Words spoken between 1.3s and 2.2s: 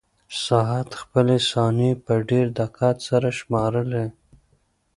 ثانیې په